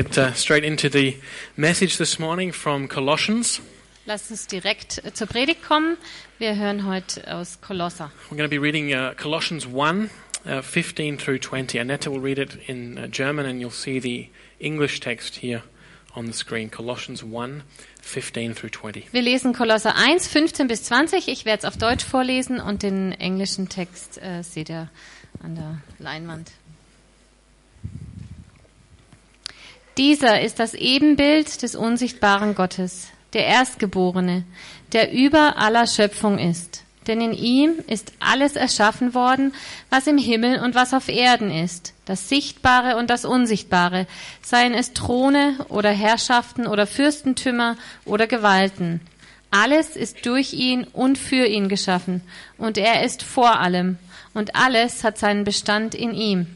[0.00, 1.18] Get uh, straight into the
[1.58, 3.60] message this morning from Colossians.
[4.06, 5.98] Lasst uns direkt äh, zur Predigt kommen.
[6.38, 8.10] Wir hören heute aus Kolosser.
[8.30, 10.08] We're going to be reading uh, Colossians 1,
[10.46, 11.78] uh, 15 through 20.
[11.78, 15.64] Annette will read it in uh, German and you'll see the English text here
[16.16, 16.70] on the screen.
[16.70, 17.62] Colossians 1,
[18.00, 19.12] 15 through 20.
[19.12, 21.28] Wir lesen Kolosser 1, 15 bis 20.
[21.28, 24.88] Ich werde es auf Deutsch vorlesen und den englischen Text äh, seht ihr
[25.42, 26.52] an der Leinwand.
[30.00, 34.44] Dieser ist das Ebenbild des unsichtbaren Gottes, der Erstgeborene,
[34.92, 36.84] der über aller Schöpfung ist.
[37.06, 39.52] Denn in ihm ist alles erschaffen worden,
[39.90, 44.06] was im Himmel und was auf Erden ist, das Sichtbare und das Unsichtbare,
[44.40, 47.76] seien es Throne oder Herrschaften oder Fürstentümer
[48.06, 49.02] oder Gewalten.
[49.50, 52.22] Alles ist durch ihn und für ihn geschaffen,
[52.56, 53.98] und er ist vor allem,
[54.32, 56.46] und alles hat seinen Bestand in ihm.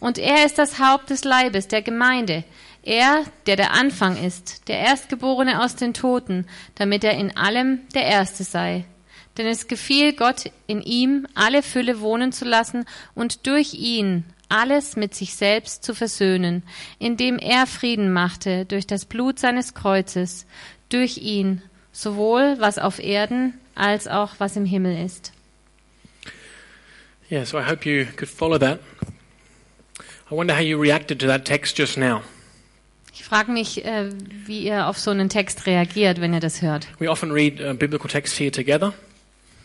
[0.00, 2.42] Und er ist das Haupt des Leibes, der Gemeinde,
[2.82, 8.04] er, der der Anfang ist, der Erstgeborene aus den Toten, damit er in allem der
[8.04, 8.84] Erste sei.
[9.36, 14.96] Denn es gefiel Gott in ihm, alle Fülle wohnen zu lassen und durch ihn alles
[14.96, 16.64] mit sich selbst zu versöhnen,
[16.98, 20.44] indem er Frieden machte durch das Blut seines Kreuzes,
[20.88, 25.32] durch ihn, sowohl was auf Erden als auch was im Himmel ist.
[27.30, 28.80] Yeah, so I hope you could follow that.
[30.30, 32.22] I wonder how you reacted to that text just now.
[33.20, 34.08] Ich frage mich, äh,
[34.46, 36.88] wie ihr auf so einen Text reagiert, wenn ihr das hört.
[36.98, 38.94] We often read uh, biblical texts here together.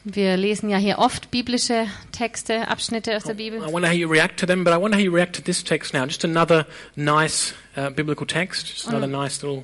[0.03, 3.59] Wir lesen ja hier oft biblische Texte, Abschnitte aus der Bibel.
[3.59, 5.63] I wonder how you react to them, but I wonder how you react to this
[5.63, 6.05] text now.
[6.05, 6.67] Just another
[6.97, 9.63] nice uh, biblical text, just another nice little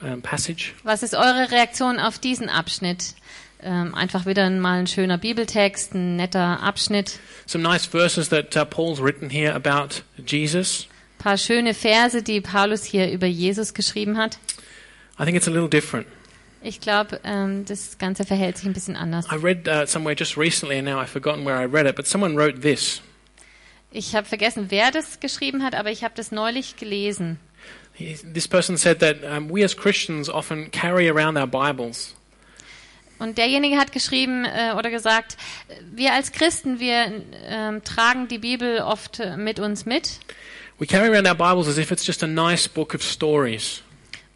[0.00, 0.72] um, passage.
[0.82, 3.14] Was ist eure Reaktion auf diesen Abschnitt?
[3.62, 7.20] Ähm, einfach wieder mal ein schöner Bibeltext, ein netter Abschnitt.
[7.46, 10.87] Some nice verses that uh, Paul's written here about Jesus.
[11.18, 14.38] Paar schöne Verse, die Paulus hier über Jesus geschrieben hat.
[15.18, 16.06] I think it's a little different.
[16.62, 19.26] Ich glaube, ähm, das Ganze verhält sich ein bisschen anders.
[19.30, 22.06] I read uh, somewhere just recently, and now I've forgotten where I read it, but
[22.06, 23.00] someone wrote this.
[23.90, 27.38] Ich habe vergessen, wer das geschrieben hat, aber ich habe das neulich gelesen.
[27.96, 32.14] This person said that um, we as Christians often carry around our Bibles.
[33.18, 35.36] Und derjenige hat geschrieben äh, oder gesagt,
[35.92, 40.20] wir als Christen, wir ähm, tragen die Bibel oft äh, mit uns mit.
[40.80, 43.82] We carry around our Bibles as if it's just a nice book of stories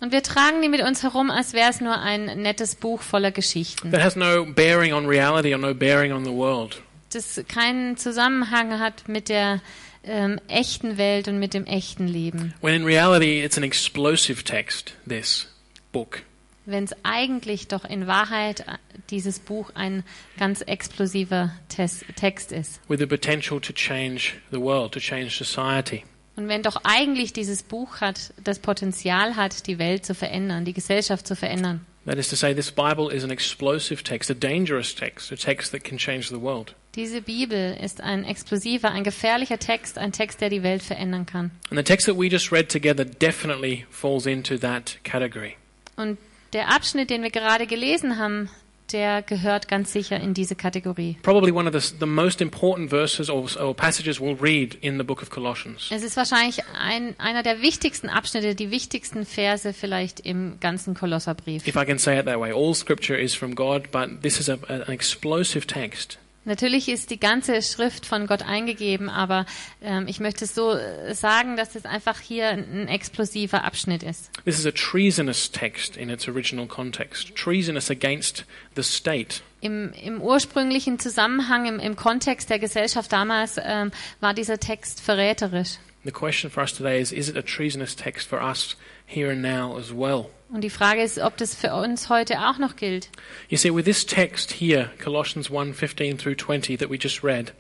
[0.00, 3.30] Und wir tragen die mit uns herum, als wäre es nur ein nettes Buch voller
[3.30, 6.82] Geschichten, that has no bearing on reality or no bearing on the world.
[7.10, 9.60] das keinen Zusammenhang hat mit der
[10.02, 12.52] ähm, echten Welt und mit dem echten Leben.
[12.60, 15.46] When in reality, it's an explosive text, this
[15.92, 16.22] book.
[16.66, 18.78] Wenn es eigentlich doch in Wahrheit äh,
[19.10, 20.02] dieses Buch ein
[20.38, 22.80] ganz explosiver Text ist.
[22.88, 26.02] with the potential to change the world, to change society.
[26.36, 30.72] Und wenn doch eigentlich dieses Buch hat, das Potenzial hat, die Welt zu verändern, die
[30.72, 31.84] Gesellschaft zu verändern.
[32.04, 35.70] That is to say, this Bible is an explosive text, a dangerous text, a text
[35.72, 36.74] that can change the world.
[36.96, 41.52] Diese Bibel ist ein explosiver, ein gefährlicher Text, ein Text, der die Welt verändern kann.
[41.70, 45.56] And the text that we just read together definitely falls into that category.
[45.96, 46.18] Und
[46.52, 48.50] der Abschnitt, den wir gerade gelesen haben,
[48.92, 51.16] der gehört ganz sicher in diese Kategorie.
[51.22, 55.04] Probably one of the, the most important verses or, or passages we'll read in the
[55.04, 55.88] book of Colossians.
[55.90, 61.66] Es ist wahrscheinlich ein, einer der wichtigsten Abschnitte, die wichtigsten Verse vielleicht im ganzen Kolosserbrief.
[61.66, 64.48] If I can say it that way, all scripture is from God, but this is
[64.48, 66.18] a, an explosive text.
[66.44, 69.46] Natürlich ist die ganze Schrift von Gott eingegeben, aber
[69.80, 74.30] ähm, ich möchte es so äh, sagen, dass es einfach hier ein explosiver Abschnitt ist.
[74.44, 77.36] This is a treasonous text in its original context.
[77.36, 78.44] Treasonous against
[78.74, 79.40] the state.
[79.60, 85.78] Im, im ursprünglichen Zusammenhang, im, im Kontext der Gesellschaft damals, ähm, war dieser Text verräterisch.
[86.04, 88.76] The question for us today is is it a treasonous text for us
[89.06, 90.26] here and now as well?
[90.50, 93.08] Und die Frage ist, ob das für uns heute auch noch gilt.
[93.48, 97.54] You see, with this text here, Colossians 1 15 through 20, that we just read,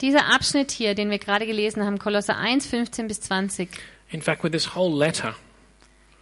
[0.00, 3.68] Dieser Abschnitt hier, den wir gerade gelesen haben, Kolosser 1, 15 bis 20,
[4.10, 5.34] in fact, with this whole letter,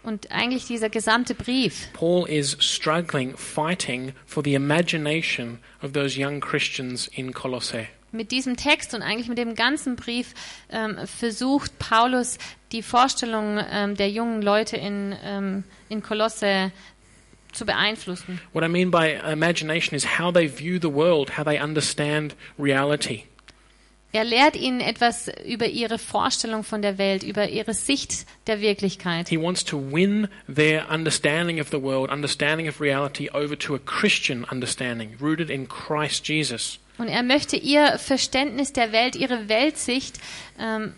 [0.03, 6.41] und eigentlich dieser gesamte Brief, Paul is struggling, fighting for the imagination of those young
[6.41, 7.89] Christians in Colossae.
[8.13, 10.35] Mit diesem Text und eigentlich mit dem ganzen Brief
[10.71, 12.39] ähm, versucht Paulus
[12.71, 16.73] die Vorstellung ähm, der jungen Leute in, ähm, in Kolosse
[17.53, 18.41] zu beeinflussen.
[18.53, 23.25] What I mean by imagination is how they view the world, how they understand reality.
[24.15, 29.31] Er lehrt ihnen etwas über ihre Vorstellung von der Welt, über ihre Sicht der Wirklichkeit.
[29.31, 33.79] He wants to win their understanding of the world, understanding of reality, over to a
[33.79, 36.79] Christian understanding, rooted in Christ Jesus.
[36.99, 40.19] Und er möchte ihr Verständnis der Welt, ihre Weltsicht
[40.61, 40.93] ähm,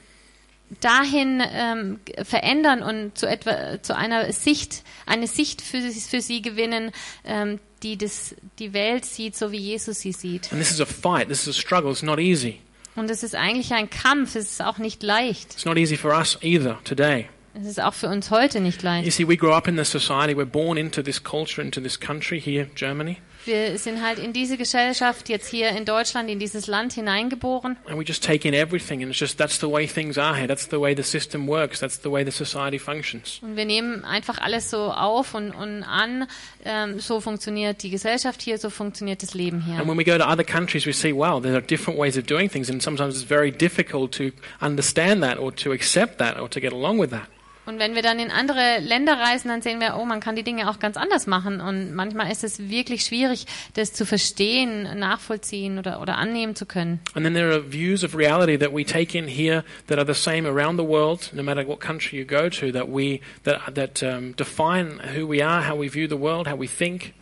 [0.80, 6.90] dahin ähm, verändern und zu etwa zu einer Sicht, eine Sicht für, für sie gewinnen,
[7.24, 10.52] ähm, die das, die Welt sieht, so wie Jesus sie sieht.
[10.52, 12.60] And this is a fight, this is a struggle, it's not easy.
[12.96, 15.54] Und es ist eigentlich ein Kampf, es ist auch nicht leicht.
[15.54, 17.26] It's not easy for us either today.
[17.54, 19.12] Es ist auch für uns heute nicht You leicht.
[19.12, 22.40] see, we grow up in this society, we're born into this culture, into this country
[22.40, 26.94] here, Germany, Wir sind halt in diese Gesellschaft jetzt hier in Deutschland, in dieses Land
[26.94, 27.76] hineingeboren.
[27.86, 30.46] and we just take in everything, and it's just that's the way things are here,
[30.48, 33.40] that's the way the system works, that's the way the society functions.
[33.42, 36.26] Und wir nehmen einfach alles so auf und, und an.
[36.64, 39.86] Ähm, so funktioniert die Gesellschaft hier, so funktioniert das Leben And hier.
[39.86, 42.48] when we go to other countries, we see, wow, there are different ways of doing
[42.50, 44.30] things, and sometimes it's very difficult to
[44.62, 47.28] understand that or to accept that or to get along with that.
[47.66, 50.42] Und wenn wir dann in andere Länder reisen, dann sehen wir, oh, man kann die
[50.42, 51.60] Dinge auch ganz anders machen.
[51.60, 57.00] Und manchmal ist es wirklich schwierig, das zu verstehen, nachvollziehen oder, oder annehmen zu können.
[57.14, 60.18] And then there are views of reality that we take in here that are the
[60.18, 64.02] same around the world, no matter what country you go to, that we that that
[64.02, 67.14] um, define who we are, how we view the world, how we think.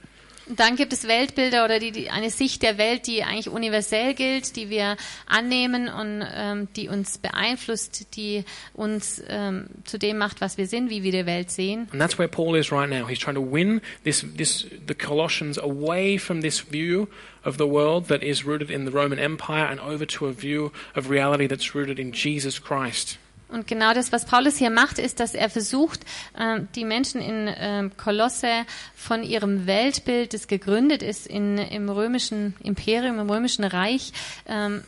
[0.49, 4.15] Und dann gibt es Weltbilder oder die, die, eine Sicht der Welt, die eigentlich universell
[4.15, 4.97] gilt, die wir
[5.27, 8.44] annehmen und ähm, die uns beeinflusst, die
[8.75, 11.89] uns ähm, zu dem macht, was wir sind, wie wir die Welt sehen.
[11.93, 13.06] And that's where Paul is right now.
[13.09, 17.09] He's trying to win this this the Colossians away from this view
[17.44, 20.73] of the world that is rooted in the Roman Empire and over to a view
[20.94, 23.19] of reality that's rooted in Jesus Christ.
[23.52, 26.00] Und genau das, was Paulus hier macht, ist, dass er versucht,
[26.38, 28.64] ähm, die Menschen in ähm, Kolosse
[28.94, 34.12] von ihrem Weltbild, das gegründet ist in, im römischen Imperium, im römischen Reich,
[34.46, 34.82] ähm,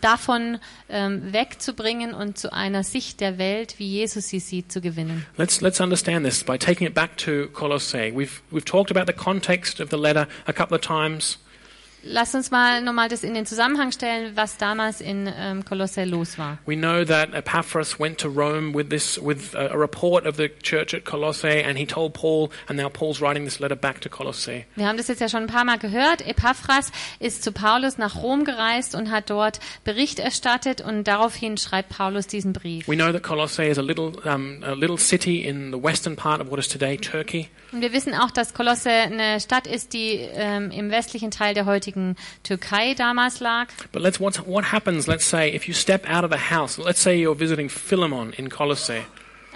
[0.00, 0.58] davon
[0.88, 5.26] ähm, wegzubringen und zu einer Sicht der Welt, wie Jesus sie sieht, zu gewinnen.
[5.36, 8.12] Let's let's understand this by taking it back to Colossae.
[8.14, 11.38] We've we've talked about the context of the letter a couple of times.
[12.02, 16.38] Lass uns mal nochmal das in den Zusammenhang stellen, was damals in ähm, Kolosse los
[16.38, 16.58] war.
[16.64, 20.94] We know that Epaphras went to Rome with this with a, report of the church
[20.94, 24.64] at Colossae, and he told Paul, and now Paul's writing this letter back to Colossae.
[24.76, 26.26] Wir haben das jetzt ja schon ein paar Mal gehört.
[26.26, 31.90] Epaphras ist zu Paulus nach Rom gereist und hat dort Bericht erstattet und daraufhin schreibt
[31.90, 32.86] Paulus diesen Brief.
[32.86, 36.40] We know that Colossae is a little um, a little city in the western part
[36.40, 37.48] of what is today Turkey.
[37.72, 41.66] Und wir wissen auch, dass Kolosse eine Stadt ist, die ähm, im westlichen Teil der
[41.66, 41.97] heutigen
[42.42, 43.68] Türkei damals lag.
[43.92, 45.06] But let's what what happens?
[45.06, 46.78] Let's say if you step out of the house.
[46.78, 49.04] Let's say you're visiting Philemon in Colossae.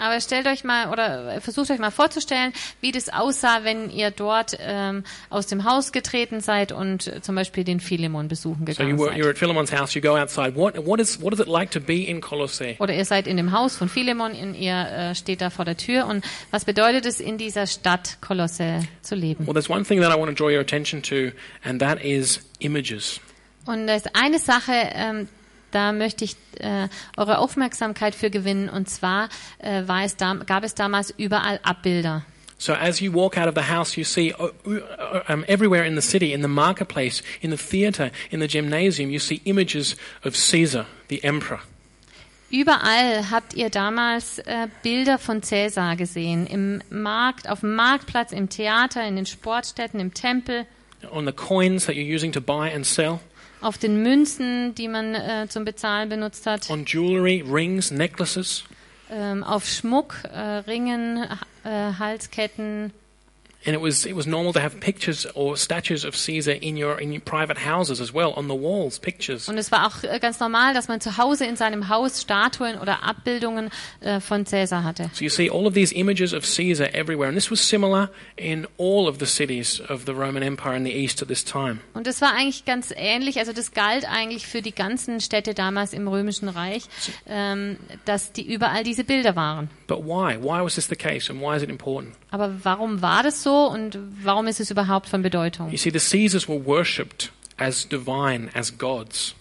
[0.03, 4.59] Aber stellt euch mal oder versucht euch mal vorzustellen, wie das aussah, wenn ihr dort
[4.61, 8.97] ähm, aus dem Haus getreten seid und äh, zum Beispiel den Philemon besuchen So you
[8.97, 9.27] gegangen you're seid.
[9.31, 9.95] at Philemon's house.
[9.95, 10.57] You go outside.
[10.57, 12.75] What what is what is it like to be in Colossae?
[12.81, 15.77] Oder ihr seid in dem Haus von Philemon und ihr äh, steht da vor der
[15.77, 16.07] Tür.
[16.07, 19.47] Und was bedeutet es, in dieser Stadt Kolosse zu leben?
[19.47, 21.31] Well, there's one thing that I want to draw your attention to,
[21.63, 23.21] and that is images.
[23.67, 25.29] Und da ist eine Sache, ähm,
[25.73, 28.69] da möchte ich äh, eure Aufmerksamkeit für gewinnen.
[28.69, 29.29] Und zwar
[29.59, 32.25] äh, war es da, gab es damals überall Abbilder.
[32.59, 35.97] So as you walk out of the house, you see uh, uh, um, everywhere in
[35.97, 40.37] the city, in the marketplace, in the theater, in the gymnasium, you see images of
[40.37, 41.61] Caesar, the emperor.
[42.53, 46.47] Überall habt ihr damals äh, Bilder von Cäsar gesehen.
[46.47, 50.67] Im Markt, auf dem Marktplatz, im Theater, in den Sportstätten, im Tempel,
[51.11, 53.19] On the coins that you're using to buy and sell,
[53.63, 58.65] auf den Münzen, die man äh, zum Bezahlen benutzt hat, on jewelry, rings, necklaces,
[59.11, 61.27] ähm, auf Schmuck, äh, Ringen,
[61.65, 62.93] äh, Halsketten.
[63.65, 66.99] And it was it was normal to have pictures or statues of Caesar in your
[66.99, 69.49] in your private houses as well on the walls, pictures.
[69.49, 72.79] Und es war auch äh, ganz normal, dass man zu Hause in seinem Haus Statuen
[72.79, 75.11] oder Abbildungen äh, von Cäsar hatte.
[75.13, 78.67] So you see all of these images of Caesar everywhere, and this was similar in
[78.79, 81.79] all of the cities of the Roman Empire in the east at this time.
[81.95, 85.93] Und das war eigentlich ganz ähnlich, also das galt eigentlich für die ganzen Städte damals
[85.93, 86.85] im Römischen Reich,
[87.27, 89.71] ähm, dass die überall diese Bilder waren.
[89.87, 90.37] But why?
[90.41, 92.15] Why was this the case, and why is it important?
[92.31, 95.71] Aber warum war das so und warum ist es überhaupt von Bedeutung?
[95.71, 99.35] You see, the Caesars were worshipped as divine, as gods.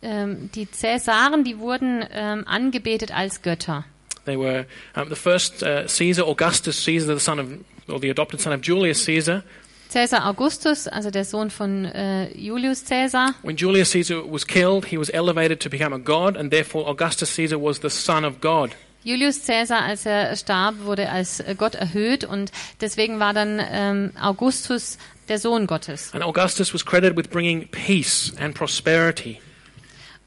[0.00, 3.84] Ähm, die Cäsaren, die wurden ähm, angebetet als Götter.
[4.24, 7.46] They were um, the first uh, Caesar, Augustus Caesar, the son of
[7.88, 9.42] or the adopted son of Julius Caesar.
[9.88, 14.98] Cäsar Augustus, also der Sohn von äh, Julius Cäsar, When Julius Caesar was killed, he
[14.98, 18.74] was elevated to become a god, and therefore Augustus Caesar was the son of God.
[19.04, 22.50] Julius Cäsar, als er starb, wurde als Gott erhöht und
[22.80, 26.12] deswegen war dann ähm, Augustus der Sohn Gottes.
[26.12, 29.40] And Augustus was credited with bringing peace and prosperity.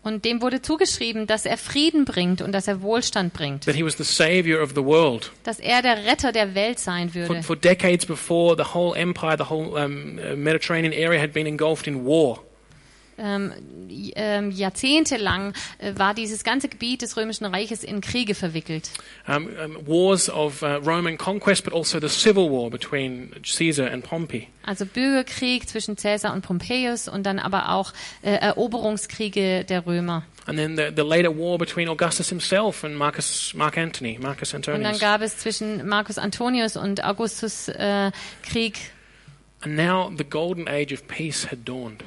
[0.03, 3.85] Und dem wurde zugeschrieben, dass er Frieden bringt und dass er Wohlstand bringt, That he
[3.85, 5.31] was the savior of the world.
[5.43, 7.43] dass er der Retter der Welt sein For, würde.
[7.43, 11.85] for decades before, the whole empire, the whole um, uh, Mediterranean area had been engulfed
[11.85, 12.39] in war.
[13.17, 13.53] Ähm,
[14.15, 18.89] ähm, jahrzehntelang äh, war dieses ganze Gebiet des Römischen Reiches in Kriege verwickelt.
[19.27, 24.03] Um, um, wars of uh, Roman conquest, but also the civil war between Caesar and
[24.03, 24.47] Pompey.
[24.63, 30.23] Also Bürgerkrieg zwischen Caesar und Pompeius und dann aber auch äh, Eroberungskriege der Römer.
[30.47, 34.67] And then the, the later war between Augustus himself and Marcus, Mark Antony, Marcus Und
[34.67, 34.99] dann Antonius.
[34.99, 38.11] gab es zwischen Marcus Antonius und Augustus äh,
[38.43, 38.77] Krieg.
[39.61, 42.03] And now the golden age of peace had dawned.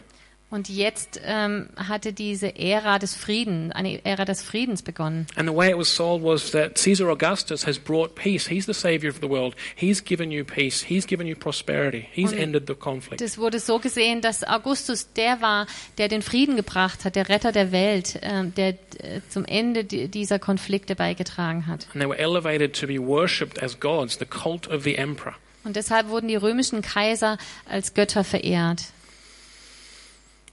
[0.55, 5.27] Und jetzt ähm, hatte diese Ära des Friedens, eine Ära des Friedens begonnen.
[5.35, 8.47] And the way it was sold was that Caesar Augustus has brought peace.
[8.47, 9.57] He's the savior of the world.
[9.75, 10.81] He's given you peace.
[10.87, 12.07] He's given you prosperity.
[12.13, 13.21] He's Und ended the conflict.
[13.21, 15.67] Das wurde so gesehen, dass Augustus der war,
[15.99, 20.07] der den Frieden gebracht hat, der Retter der Welt, ähm, der äh, zum Ende di-
[20.07, 21.89] dieser Konflikte beigetragen hat.
[21.95, 25.35] And they were elevated to be worshipped as gods, the cult of the emperor.
[25.65, 28.83] Und deshalb wurden die römischen Kaiser als Götter verehrt.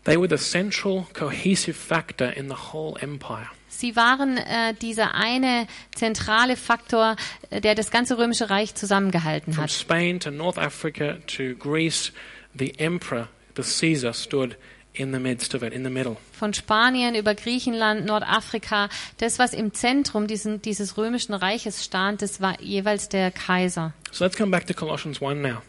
[0.03, 3.48] They were the central cohesive factor in the whole empire.
[3.67, 7.15] Sie waren äh, dieser eine zentrale Faktor,
[7.50, 9.72] äh, der das ganze römische Reich zusammengehalten From hat.
[9.72, 12.12] Spain to North Africa to Greece,
[12.58, 14.55] the emperor, the Caesar, stood
[14.93, 16.17] in the midst of it, in the middle.
[16.34, 22.41] Von Spanien über Griechenland, Nordafrika, das, was im Zentrum diesen, dieses römischen Reiches stand, das
[22.41, 23.93] war jeweils der Kaiser.
[24.12, 25.62] So let's come back to Colossians 1 now.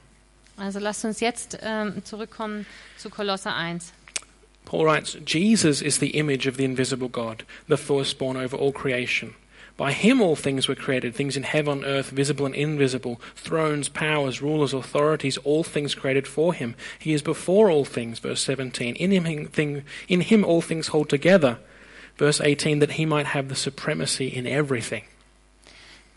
[0.57, 3.93] Also lasst uns jetzt ähm, zurückkommen zu Kolosser 1.
[4.65, 9.35] Paul writes, Jesus is the image of the invisible God, the firstborn over all creation.
[9.77, 14.43] By him all things were created, things in heaven, earth, visible and invisible, thrones, powers,
[14.43, 16.75] rulers, authorities, all things created for him.
[16.99, 18.95] He is before all things, verse 17.
[18.97, 21.59] In him, thing, in him all things hold together,
[22.17, 25.05] verse 18, that he might have the supremacy in everything.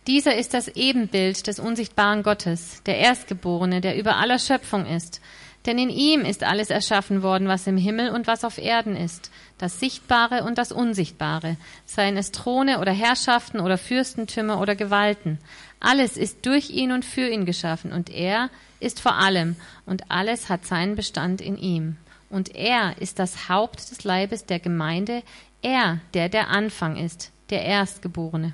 [0.05, 5.19] Dieser ist das Ebenbild des unsichtbaren Gottes, der Erstgeborene, der über aller Schöpfung ist.
[5.65, 9.31] Denn in ihm ist alles erschaffen worden, was im Himmel und was auf Erden ist,
[9.57, 15.39] das Sichtbare und das Unsichtbare, seien es Throne oder Herrschaften oder Fürstentümer oder Gewalten.
[15.79, 19.55] Alles ist durch ihn und für ihn geschaffen, und er ist vor allem,
[19.85, 21.97] und alles hat seinen Bestand in ihm.
[22.29, 25.23] Und er ist das Haupt des Leibes der Gemeinde,
[25.61, 28.53] er, der der Anfang ist, der Erstgeborene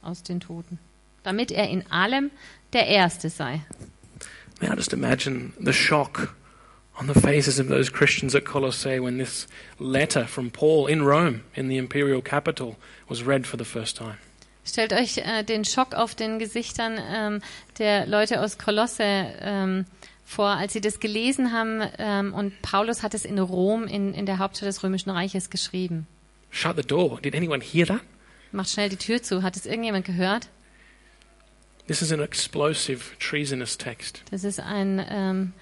[0.00, 0.78] aus den Toten,
[1.24, 2.30] damit er in allem
[2.72, 3.60] der Erste sei.
[4.60, 6.34] Now just imagine the shock
[6.98, 9.46] on the faces of those Christians at Colossae when this
[9.78, 12.76] letter from Paul in Rome, in the imperial capital,
[13.08, 14.18] was read for the first time.
[14.64, 17.40] Stellt euch äh, den Schock auf den Gesichtern ähm,
[17.78, 19.02] der Leute aus Kolosse
[19.40, 19.86] ähm,
[20.24, 21.82] vor, als sie das gelesen haben.
[21.98, 26.06] Ähm, und Paulus hat es in Rom, in, in der Hauptstadt des Römischen Reiches, geschrieben.
[26.50, 27.20] Shut the door.
[27.20, 28.00] Did anyone hear that?
[28.52, 29.42] Macht schnell die Tür zu.
[29.42, 30.48] Hat es irgendjemand gehört?
[31.88, 34.22] This is an explosive, treasonous text.
[34.30, 35.52] Das ist ein ähm,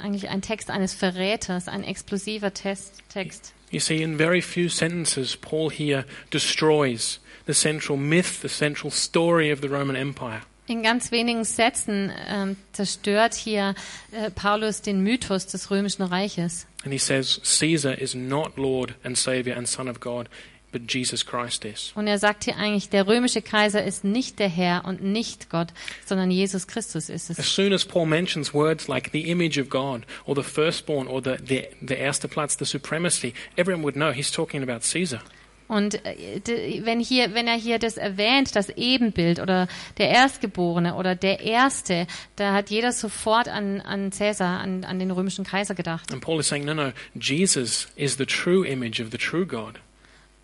[0.00, 3.52] eigentlich ein Text eines Verräters, ein explosiver Test, Text.
[3.70, 9.52] You see, in very few sentences, Paul here destroys the central myth, the central story
[9.52, 10.42] of the Roman Empire.
[10.66, 13.74] In ganz wenigen Sätzen ähm, zerstört hier
[14.12, 16.66] äh, Paulus den Mythos des Römischen Reiches.
[16.84, 20.28] And he says, Caesar is not Lord and Savior and Son of God,
[20.72, 21.92] but Jesus Christ is.
[21.94, 25.68] Und er sagt hier eigentlich, der römische Kaiser ist nicht der Herr und nicht Gott,
[26.04, 27.38] sondern Jesus Christus ist es.
[27.38, 31.22] As soon as Paul mentions words like the image of God, or the firstborn, or
[31.22, 35.20] the, the, the erster Platz, the supremacy, everyone would know he's talking about Caesar.
[35.70, 41.14] Und äh, wenn hier, wenn er hier das erwähnt, das Ebenbild oder der Erstgeborene oder
[41.14, 46.12] der Erste, da hat jeder sofort an, an Cäsar, an, an den römischen Kaiser gedacht.
[46.12, 49.78] And Paul is saying, no, no, Jesus is the true image of the true God.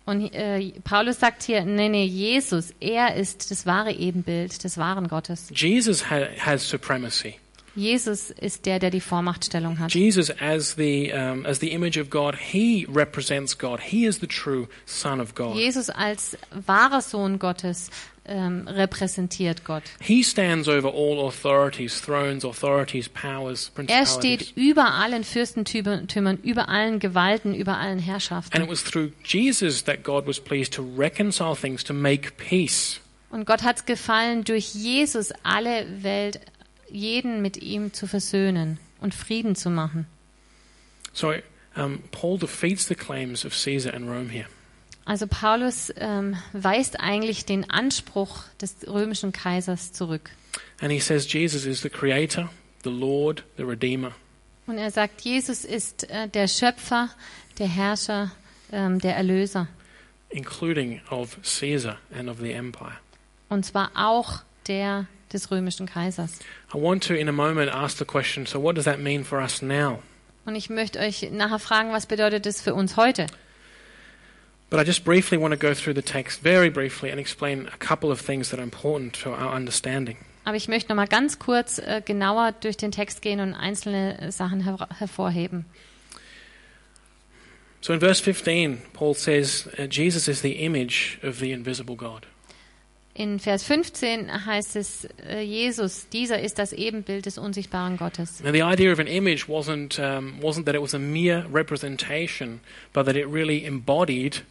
[0.07, 5.07] Und äh, Paulus sagt hier, nee, nee, Jesus, er ist das wahre Ebenbild des wahren
[5.09, 5.49] Gottes.
[5.53, 7.35] Jesus ha- has supremacy.
[7.75, 9.93] Jesus ist der, der die Vormachtstellung hat.
[9.93, 13.79] Jesus, as the, um, as the image of God, he represents God.
[13.79, 15.55] He is the true Son of God.
[15.55, 17.91] Jesus als wahrer Sohn Gottes
[18.27, 19.83] ähm, repräsentiert Gott.
[19.99, 26.99] He stands over all authorities, thrones, authorities, powers, Er steht über allen Fürstentümern, über allen
[26.99, 28.69] Gewalten, über allen And it Herrschaften.
[28.69, 32.99] was through Jesus that God was pleased to reconcile things, to make peace.
[33.29, 36.39] Und Gott hat es gefallen, durch Jesus alle Welt,
[36.89, 40.07] jeden mit ihm zu versöhnen und Frieden zu machen.
[41.13, 41.33] So
[41.75, 44.45] um, Paul defeats the claims of Caesar and Rome here.
[45.07, 50.31] Also Paulus ähm, weist eigentlich den Anspruch des römischen Kaisers zurück.
[50.81, 52.49] And he says Jesus is the creator,
[52.83, 54.11] the Lord, the Redeemer.
[54.65, 57.09] Und er sagt, Jesus ist äh, der Schöpfer,
[57.57, 58.31] der Herrscher,
[58.73, 59.69] ähm, der Erlöser.
[60.29, 62.97] including of Caesar and of the empire.
[63.47, 66.39] Und zwar auch der des römischen Kaisers.
[66.73, 69.39] I want to, in a moment, ask the question so, what does that mean for
[69.39, 69.99] us now?
[70.45, 73.27] Und ich möchte euch nachher fragen, was bedeutet das für uns heute?
[74.69, 77.77] But I just briefly want to go through the text, very briefly, and explain a
[77.77, 80.17] couple of things that are important to our understanding.
[80.43, 84.31] Aber ich möchte noch mal ganz kurz äh, genauer durch den Text gehen und einzelne
[84.31, 85.65] Sachen her hervorheben.
[87.81, 92.25] So in verse 15, Paul says uh, Jesus is the image of the invisible God.
[93.13, 98.43] In Vers 15 heißt es, äh, Jesus, dieser ist das Ebenbild des unsichtbaren Gottes.
[98.43, 102.59] Now, the idea of an image wasn't, um, wasn't that it was a mere representation,
[102.93, 104.43] but that it really embodied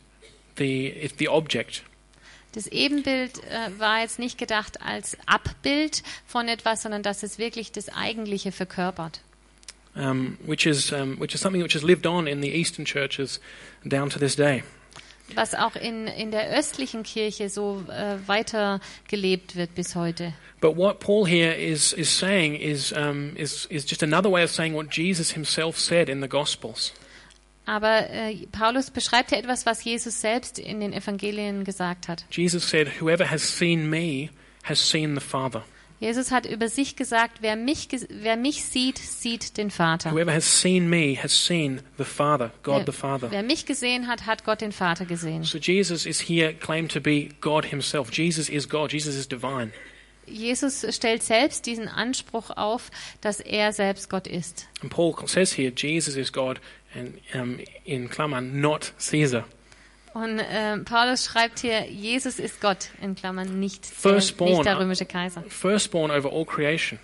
[0.56, 1.82] the, the object.
[2.52, 7.70] Das Ebenbild äh, war jetzt nicht gedacht als Abbild von etwas, sondern dass es wirklich
[7.70, 9.20] das Eigentliche verkörpert.
[9.94, 13.40] Um, which, is, um, which is something which has lived on in the Eastern churches
[13.84, 14.62] down to this day.
[15.34, 20.32] Was auch in, in der östlichen Kirche so äh, weitergelebt wird bis heute.
[20.60, 24.50] But what Paul here is, is saying is, um, is, is just another way of
[24.50, 26.92] saying what Jesus himself said in the Gospels.
[27.66, 32.24] Aber äh, Paulus beschreibt ja etwas, was Jesus selbst in den Evangelien gesagt hat.
[32.30, 34.30] Jesus said, Whoever has seen me
[34.62, 35.64] has seen the Father.
[35.98, 40.12] Jesus hat über sich gesagt, wer mich, wer mich sieht, sieht den Vater.
[40.12, 43.30] Whoever has seen me has seen the Father, God the Wer, Father.
[43.30, 45.44] wer mich gesehen hat, hat Gott den Vater gesehen.
[45.44, 48.10] So Jesus is here claimed to be God himself.
[48.12, 48.92] Jesus is God.
[48.92, 49.72] Jesus is divine.
[50.26, 52.90] Jesus stellt selbst diesen Anspruch auf,
[53.20, 54.66] dass er selbst Gott ist.
[54.82, 56.60] And Paul says here, Jesus is God,
[56.94, 59.44] and um, in Klammern, not Caesar.
[60.14, 64.50] Und äh, Paulus schreibt hier, Jesus ist Gott, in Klammern, nicht Firstborn.
[64.52, 65.44] nicht der römische Kaiser.
[65.48, 66.98] Firstborn over all creation.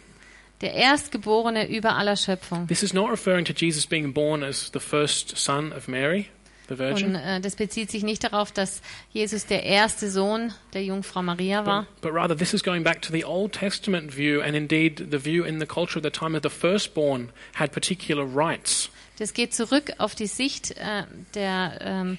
[0.63, 2.67] Der Erstgeborene über aller Schöpfung.
[2.69, 6.29] This is not referring to Jesus being born as the first son of Mary,
[6.77, 10.85] the Und Virgin, äh, das bezieht sich nicht darauf, dass Jesus der erste Sohn der
[10.85, 14.41] Jungfrau Maria war, but, but rather this is going back to the Old Testament view,
[14.41, 18.25] and indeed the view in the culture of the time that the firstborn had particular
[18.25, 18.91] rights.
[19.19, 22.19] Das geht zurück auf die Sicht äh, der, ähm,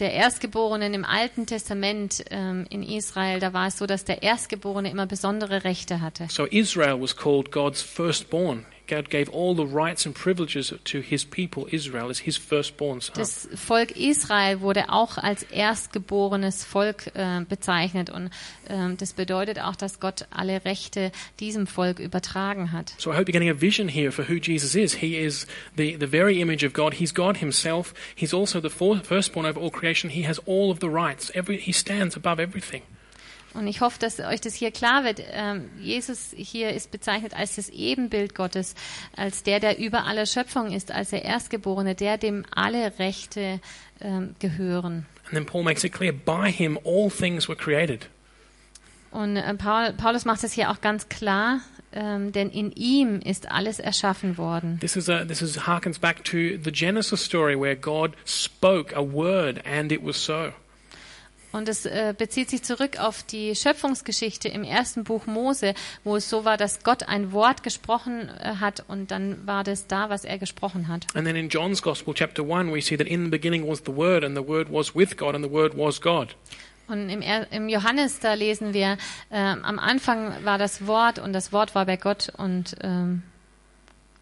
[0.00, 3.38] der Erstgeborenen im Alten Testament ähm, in Israel.
[3.38, 6.26] Da war es so, dass der Erstgeborene immer besondere Rechte hatte.
[6.30, 8.64] So Israel was called God's firstborn.
[8.86, 13.14] God gave all the rights and privileges to his people, Israel, as his firstborn son.
[13.16, 18.30] Das Volk Israel wurde auch als erstgeborenes Volk äh, bezeichnet und
[18.68, 22.94] ähm, das bedeutet auch, dass Gott alle Rechte diesem Volk übertragen hat.
[22.98, 24.94] So I hope you're getting a vision here for who Jesus is.
[24.94, 26.94] He is the, the very image of God.
[26.94, 27.94] He's God himself.
[28.14, 30.10] He's also the firstborn over all creation.
[30.10, 31.30] He has all of the rights.
[31.34, 32.82] Every, he stands above everything.
[33.54, 35.22] Und ich hoffe, dass euch das hier klar wird.
[35.32, 38.74] Ähm, Jesus hier ist bezeichnet als das Ebenbild Gottes,
[39.16, 43.60] als der, der über aller Schöpfung ist, als der Erstgeborene, der dem alle Rechte
[44.00, 45.06] ähm, gehören.
[45.26, 48.08] And then Paul makes it clear by him all things were created.
[49.10, 51.60] Und äh, Paul, Paulus macht es hier auch ganz klar,
[51.92, 54.78] ähm, denn in ihm ist alles erschaffen worden.
[54.80, 59.00] This is a, this is harkens back to the Genesis story where God spoke a
[59.00, 60.52] word and it was so.
[61.54, 66.28] Und es äh, bezieht sich zurück auf die Schöpfungsgeschichte im ersten Buch Mose, wo es
[66.28, 70.24] so war, dass Gott ein Wort gesprochen äh, hat und dann war das da, was
[70.24, 71.06] er gesprochen hat.
[71.14, 73.94] And then in John's Gospel, chapter 1, we see that in the beginning was the
[73.94, 76.34] Word, and the Word was with God, and the Word was God.
[76.88, 78.98] Und im, im Johannes, da lesen wir,
[79.30, 83.22] ähm, am Anfang war das Wort und das Wort war bei Gott und ähm,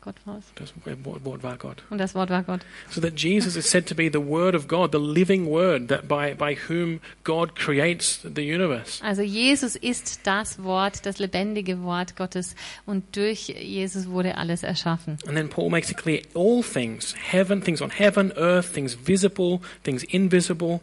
[0.03, 0.45] Gott es.
[0.57, 0.73] Das
[1.05, 1.83] Wort Wort war Gott.
[1.91, 2.61] Und das Wort war Gott.
[2.91, 6.09] So that Jesus is said to be the Word of God, the living Word, that
[6.09, 9.03] by, by whom God creates the universe.
[9.05, 15.19] Also Jesus ist das Wort, das lebendige Wort Gottes und durch Jesus wurde alles erschaffen.
[15.27, 19.61] And then Paul makes it clear all things, heaven, things on heaven, earth, things visible,
[19.85, 20.81] things invisible,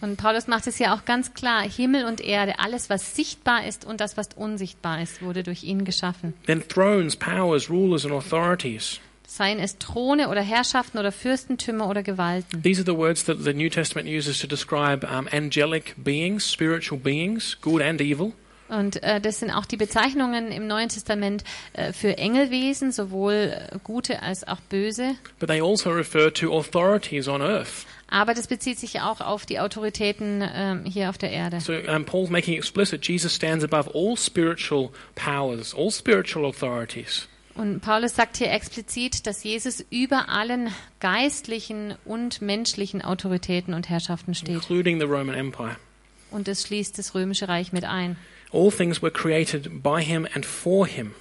[0.00, 3.84] Und Paulus macht es ja auch ganz klar, Himmel und Erde, alles was sichtbar ist
[3.84, 6.34] und das was unsichtbar ist, wurde durch ihn geschaffen.
[6.46, 9.00] then thrones, powers, rulers, and authorities.
[9.26, 12.62] Seien es Throne oder Herrschaften oder Fürstentümer oder Gewalten.
[12.62, 17.00] These are the words that the New Testament uses to describe um, angelic beings, spiritual
[17.00, 18.32] beings, good and evil.
[18.68, 23.78] Und äh, das sind auch die Bezeichnungen im Neuen Testament äh, für Engelwesen, sowohl äh,
[23.84, 25.14] gute als auch böse.
[25.38, 27.86] But they also refer to authorities on earth.
[28.08, 31.60] Aber das bezieht sich auch auf die Autoritäten ähm, hier auf der Erde.
[31.60, 37.28] So um, Paul's making explicit Jesus stands above all spiritual powers, all spiritual authorities.
[37.56, 44.34] Und Paulus sagt hier explizit, dass Jesus über allen geistlichen und menschlichen Autoritäten und Herrschaften
[44.34, 44.50] steht.
[44.50, 45.76] including the Roman Empire.
[46.30, 48.16] Und das schließt das römische Reich mit ein.
[48.52, 51.14] All things were created by him and for him.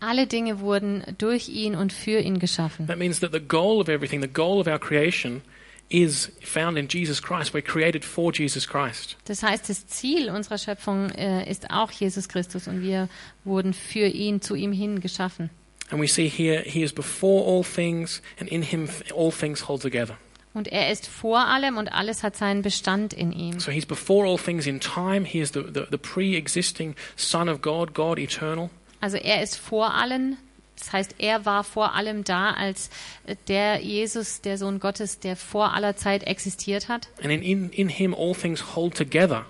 [0.00, 2.86] Alle Dinge wurden durch ihn und für ihn geschaffen.
[2.86, 5.42] That means that the goal of everything, the goal of our creation,
[5.88, 7.54] is found in Jesus Christ.
[7.54, 9.16] We're created for Jesus Christ.
[9.24, 13.08] Das heißt, das Ziel unserer Schöpfung äh, ist auch Jesus Christus und wir
[13.44, 15.50] wurden für ihn, zu ihm hin geschaffen.
[15.90, 19.80] And we see here he is before all things, and in him all things hold
[19.80, 20.18] together.
[20.54, 23.60] Und er ist vor allem und alles hat seinen Bestand in ihm.
[23.60, 25.24] So he's before all things in time.
[25.24, 28.68] He is the, the, the pre existing Son of God, God eternal.
[29.00, 30.36] Also er ist vor allen,
[30.78, 32.90] das heißt, er war vor allem da als
[33.26, 37.08] äh, der Jesus, der Sohn Gottes, der vor aller Zeit existiert hat.
[37.22, 39.44] And in, in, him all things hold together.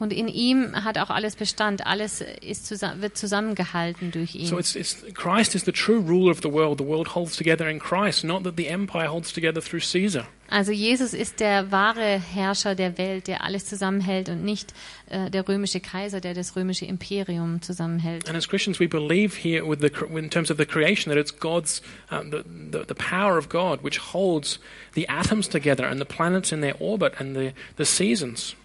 [0.00, 4.46] Und in ihm hat auch alles Bestand, alles ist zusa wird zusammengehalten durch ihn.
[4.46, 6.78] So it's, it's Christ is the true ruler of the world.
[6.78, 10.26] The world holds together in Christ, not that the empire holds together through Caesar.
[10.48, 14.72] Also Jesus ist der wahre Herrscher der Welt, der alles zusammenhält und nicht
[15.10, 18.26] äh, der römische Kaiser, der das römische Imperium zusammenhält.
[18.26, 21.38] And as Christians, we believe here, with the, in terms of the creation, that it's
[21.38, 24.58] God's, um, the, the, the power of God which holds
[24.94, 28.56] the atoms together and the planets in their orbit and the, the seasons.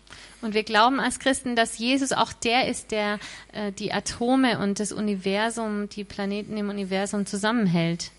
[0.45, 3.17] Und wir glauben als Christen, dass Jesus auch der ist, der
[3.51, 8.12] äh, die Atome und das Universum, die Planeten im Universum zusammenhält.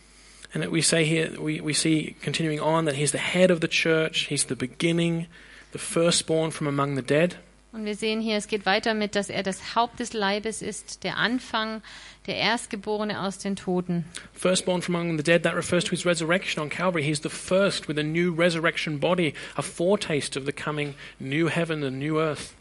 [0.53, 3.61] And that we say here, we, we see continuing on that he's the head of
[3.61, 5.29] the church, he's the beginning,
[5.73, 7.37] the firstborn from among the dead.
[7.77, 11.05] Und wir sehen hier, es geht weiter mit, dass er das Haupt des Leibes ist,
[11.05, 11.83] der Anfang,
[12.27, 14.07] der Erstgeborene aus den Toten.
[14.33, 17.03] Firstborn from among the dead, that refers to his resurrection on Calvary.
[17.03, 21.85] He's the first with a new resurrection body, a foretaste of the coming new heaven
[21.85, 22.55] and new earth.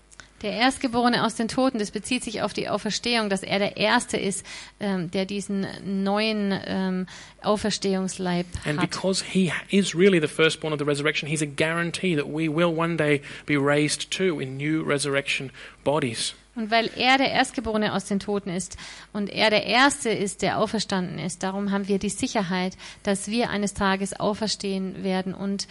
[0.46, 4.18] Der Erstgeborene aus den Toten, das bezieht sich auf die Auferstehung, dass er der Erste
[4.18, 4.46] ist,
[4.80, 7.08] ähm, der diesen neuen ähm,
[7.42, 8.92] Auferstehungsleib And hat.
[8.92, 12.78] because he is really the firstborn of the resurrection, he's a guarantee that we will
[12.78, 15.50] one day be raised too in new resurrection
[15.84, 16.36] bodies.
[16.54, 18.78] Und weil er der Erstgeborene aus den Toten ist
[19.14, 23.50] und er der Erste ist, der auferstanden ist, darum haben wir die Sicherheit, dass wir
[23.50, 25.68] eines Tages auferstehen werden und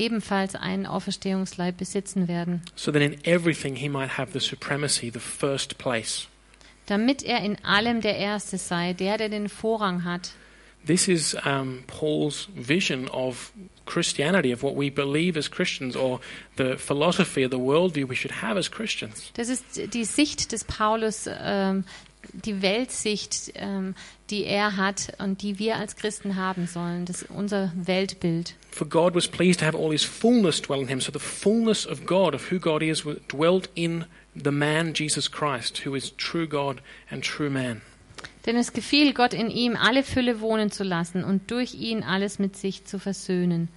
[0.00, 5.20] ebenfalls einen Auferstehungsleib besitzen werden, So that in everything he might have the supremacy, the
[5.20, 6.26] first place.
[6.86, 10.32] damit er in allem der Erste sei, der, der den Vorrang hat.
[10.86, 13.52] This is um, Paul's vision of
[13.84, 16.20] Christianity, of what we believe as Christians, or
[16.56, 19.30] the philosophy the worldview we should have as Christians.
[19.34, 21.84] Das ist die Sicht des Paulus, ähm,
[22.32, 23.94] die Weltsicht, ähm,
[24.30, 27.04] die er hat und die wir als Christen haben sollen.
[27.04, 28.54] Das ist unser Weltbild.
[28.70, 31.00] For God was pleased to have all his fullness dwell in him.
[31.00, 34.04] So the fullness of God, of who God is, dwelt in
[34.34, 36.80] the man Jesus Christ, who is true God
[37.10, 37.82] and true man.
[38.46, 42.38] Denn es gefiel Gott in ihm, alle Fülle wohnen zu lassen und durch ihn alles
[42.38, 43.68] mit sich zu versöhnen.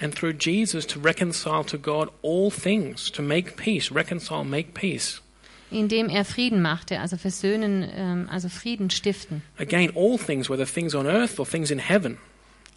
[0.00, 5.21] And through Jesus to reconcile to God all things, to make peace, reconcile, make peace.
[5.72, 9.42] Indem er Frieden machte, also versöhnen, ähm, also Frieden stiften.
[9.58, 12.18] Again, all things, whether things on earth or things in heaven.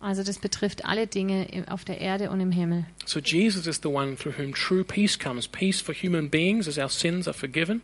[0.01, 2.85] Also das betrifft alle Dinge auf der Erde und im Himmel.
[3.05, 6.77] So Jesus is the one through whom true peace comes peace for human beings as
[6.77, 7.81] our sins are forgiven,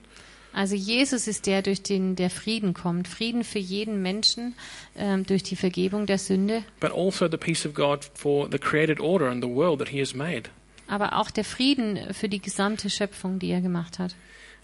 [0.54, 3.08] Also Jesus ist der, durch den der Frieden kommt.
[3.08, 4.54] Frieden für jeden Menschen
[4.98, 6.64] ähm, durch die Vergebung der Sünde.
[6.82, 10.00] but also the peace of God for the created order and the world that he
[10.02, 10.44] has made.
[10.88, 14.14] aber auch der Frieden für die gesamte Schöpfung, die er gemacht hat.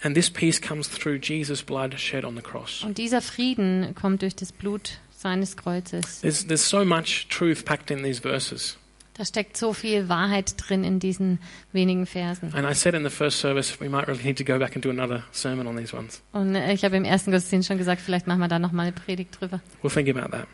[0.04, 2.84] And this peace comes through Jesus' blood shed on the cross.
[2.84, 6.22] Und dieser Frieden kommt durch das Blut seines Kreuzes.
[6.22, 8.78] There's, there's so much truth packed in these verses.
[9.16, 11.40] Da steckt so viel Wahrheit drin in diesen
[11.74, 12.54] wenigen Versen.
[12.54, 14.86] And I said in the first service, we might really need to go back and
[14.86, 16.22] do another sermon on these ones.
[16.34, 19.42] Und ich habe im ersten Gottesdienst schon gesagt, vielleicht machen wir da nochmal eine Predigt
[19.42, 19.60] drüber.
[19.82, 20.48] We'll think about that.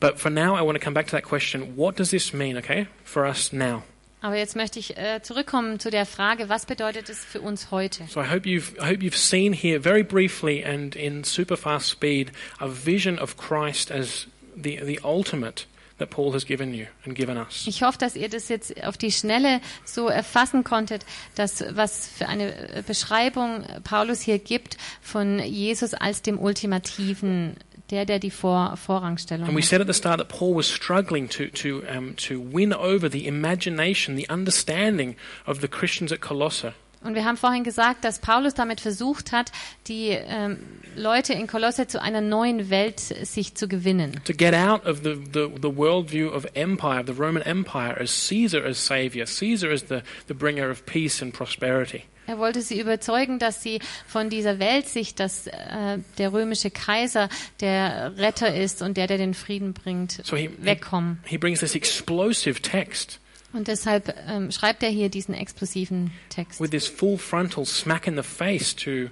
[0.00, 2.56] But for now, I want to come back to that question what does this mean,
[2.56, 3.82] okay, for us now?
[4.22, 8.04] Aber jetzt möchte ich äh, zurückkommen zu der Frage, was bedeutet es für uns heute?
[8.08, 11.88] So I hope you've, I hope you've seen here very briefly and in super fast
[11.88, 15.66] speed a vision of Christ as the, the ultimate
[16.00, 17.66] that Paul has given you and given us.
[17.66, 21.06] Ich hoffe, dass ihr das jetzt auf die Schnelle so erfassen konntet,
[21.36, 27.54] dass was für eine äh, Beschreibung Paulus hier gibt von Jesus als dem Ultimativen,
[27.90, 29.68] der, der die Vor Vorrangstellung And we hat.
[29.68, 33.26] said at the start that Paul was struggling to, to, um, to win over the
[33.26, 36.72] imagination, the understanding of the Christians at Colossae.
[37.02, 39.52] Und wir haben vorhin gesagt, dass Paulus damit versucht hat,
[39.86, 40.58] die ähm,
[40.94, 44.20] Leute in Kolosse zu einer neuen Welt sich zu gewinnen.
[44.26, 48.62] To get out of the, the, the worldview of empire, the Roman Empire, as Caesar
[48.66, 52.02] as savior, Caesar as the, the bringer of peace and prosperity.
[52.30, 58.16] Er wollte sie überzeugen, dass sie von dieser Weltsicht, dass äh, der römische Kaiser der
[58.18, 61.18] Retter ist und der, der den Frieden bringt, So he, wegkommen.
[61.26, 63.18] he brings this explosive text
[63.52, 68.14] Und deshalb ähm, schreibt er hier diesen explosiven Text with this full frontal smack in
[68.16, 69.08] the face to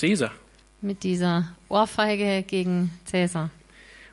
[0.00, 0.30] Caesar.
[0.80, 3.50] mit dieser Ohrfeige gegen Cäsar.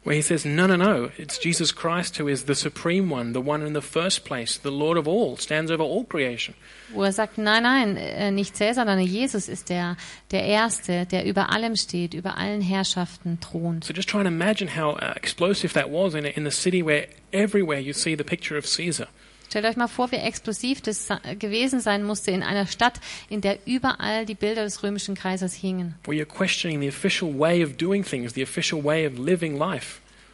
[0.03, 3.41] Where he says, No, no, no, it's Jesus Christ who is the supreme one, the
[3.41, 6.55] one in the first place, the Lord of all, stands over all creation.
[6.93, 9.95] Wo er sagt, nein, nein, äh, nicht Cäsar, sondern Jesus ist der,
[10.31, 13.85] der Erste, der über allem steht, über allen Herrschaften thront.
[13.85, 16.81] So just try and imagine how uh, explosive that was in, a, in the city
[16.83, 19.07] where everywhere you see the picture of Caesar.
[19.49, 21.07] Stellt euch mal vor, wie explosiv das
[21.39, 25.95] gewesen sein musste in einer Stadt, in der überall die Bilder des römischen Kaisers hingen.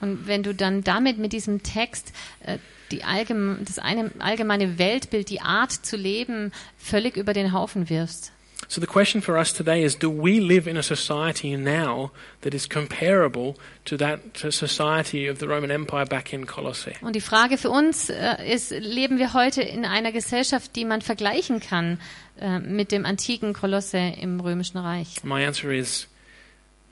[0.01, 2.11] Und wenn du dann damit mit diesem Text
[2.45, 2.57] äh,
[2.91, 8.33] die allgeme das eine, allgemeine Weltbild, die Art zu leben, völlig über den Haufen wirfst.
[8.67, 12.53] So the question for us today is do we live in a society now that
[12.53, 16.95] is comparable to that society of the Roman Empire back in Colossae?
[17.01, 21.01] Und die Frage für uns äh, ist, leben wir heute in einer Gesellschaft, die man
[21.01, 21.99] vergleichen kann
[22.39, 25.23] äh, mit dem antiken Kolosse im Römischen Reich?
[25.23, 26.07] My answer is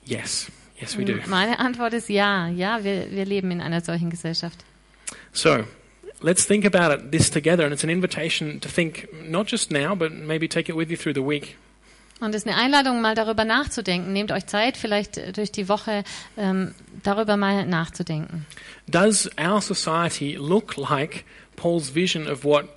[0.04, 0.50] yes.
[0.80, 1.14] Yes, we do.
[1.26, 4.64] Meine Antwort ist ja, ja, wir, wir leben in einer solchen Gesellschaft.
[5.32, 5.64] So,
[6.20, 9.94] let's think about it this together and it's an invitation to think not just now
[9.94, 11.56] but maybe take it with you through the week.
[12.20, 14.12] Und es ist eine Einladung, mal darüber nachzudenken.
[14.12, 16.04] Nehmt euch Zeit, vielleicht äh, durch die Woche
[16.36, 18.46] ähm, darüber mal nachzudenken.
[18.86, 21.24] Does our society look like
[21.56, 22.68] Paul's vision of what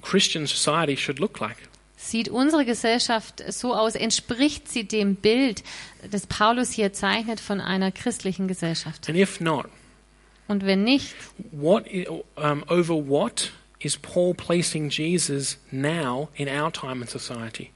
[0.00, 1.56] Christian society should look like?
[1.96, 3.94] Sieht unsere Gesellschaft so aus?
[3.94, 5.64] Entspricht sie dem Bild,
[6.10, 9.08] das Paulus hier zeichnet von einer christlichen Gesellschaft?
[9.08, 9.66] And if not,
[10.46, 11.14] Und wenn nicht,
[11.52, 11.84] what
[12.36, 17.70] um, over what is Paul placing Jesus now in our time and society?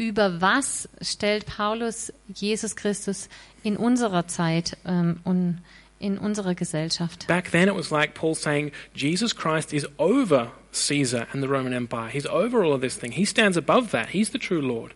[0.00, 3.28] Über was stellt Paulus Jesus Christus
[3.62, 5.60] in unserer Zeit ähm, und
[5.98, 7.26] in unserer Gesellschaft?
[7.26, 11.74] Back then, it was like Paul saying Jesus Christ is over Caesar and the Roman
[11.74, 12.08] Empire.
[12.08, 13.12] He's over all of this thing.
[13.12, 14.08] He stands above that.
[14.08, 14.94] He's the true Lord.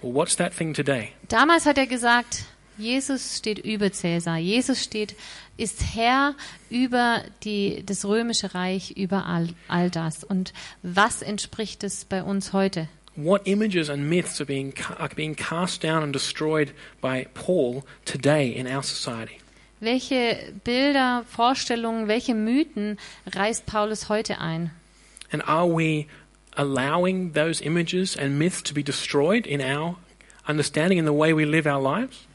[0.00, 1.12] Well, what's that thing today?
[1.28, 2.44] Damals hat er gesagt,
[2.78, 4.36] Jesus steht über Cäsar.
[4.36, 5.16] Jesus steht,
[5.56, 6.36] ist Herr
[6.70, 10.22] über die, das römische Reich, über all, all das.
[10.22, 12.88] Und was entspricht es bei uns heute?
[13.16, 18.48] What images and myths are being, are being cast down and destroyed by Paul today
[18.48, 19.38] in our society?
[19.80, 24.72] Welche Bilder, Vorstellungen, welche Mythen reißt Paulus heute ein?
[25.30, 26.06] And are we
[26.56, 29.96] allowing those images and myths to be destroyed in our
[30.48, 32.26] understanding in the way we live our lives?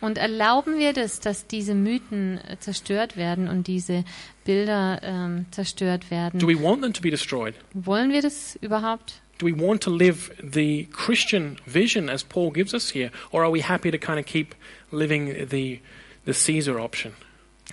[0.00, 4.04] Und erlauben wir das, dass diese Mythen äh, zerstört werden und diese
[4.44, 6.40] Bilder ähm, zerstört Do werden?
[6.40, 7.54] we want them to be destroyed?
[7.74, 9.20] Wollen wir das überhaupt?
[9.38, 13.10] Do we want to live the Christian vision as Paul gives us here?
[13.32, 14.54] Or are we happy to kind of keep
[14.90, 15.80] living the,
[16.24, 17.12] the Caesar option?